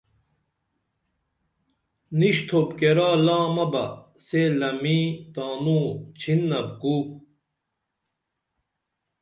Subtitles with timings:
[2.17, 3.85] نشتُھوپ کیرا لامہ بہ
[4.25, 5.85] سے لمیں تانوں
[6.19, 6.95] چھنپ کو